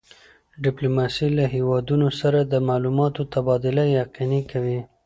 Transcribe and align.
ډیپلوماسي 0.63 1.27
له 1.37 1.45
هېوادونو 1.55 2.07
سره 2.21 2.39
د 2.43 2.53
معلوماتو 2.69 3.21
تبادله 3.33 3.83
یقیني 4.01 4.41
کوي. 4.51 4.79